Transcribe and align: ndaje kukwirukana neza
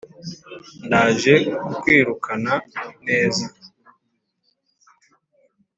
ndaje 0.85 1.33
kukwirukana 1.63 2.53
neza 3.07 3.45